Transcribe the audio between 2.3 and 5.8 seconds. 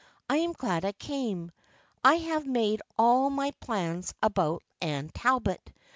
made all my plans about Anne Talbot.